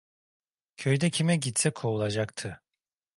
Köyde 0.77 1.09
kime 1.09 1.37
gitse 1.37 1.71
kovulacaktı. 1.71 2.61